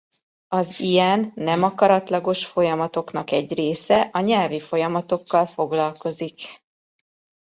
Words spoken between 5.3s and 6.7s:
foglalkozik.